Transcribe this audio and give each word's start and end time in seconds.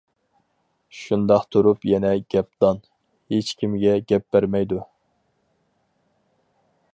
شۇنداق 0.99 1.43
تۇرۇپ 1.55 1.85
يەنە 1.89 2.13
گەپدان، 2.35 2.81
ھېچكىمگە 3.35 3.93
گەپ 4.13 4.27
بەرمەيدۇ. 4.37 4.81